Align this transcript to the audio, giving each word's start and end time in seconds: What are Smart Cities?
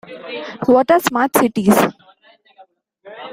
What 0.65 0.89
are 0.89 0.99
Smart 0.99 1.37
Cities? 1.37 1.77